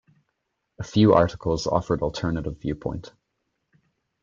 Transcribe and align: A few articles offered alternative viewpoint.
A 0.79 0.83
few 0.83 1.13
articles 1.13 1.67
offered 1.67 2.01
alternative 2.01 2.59
viewpoint. 2.59 3.11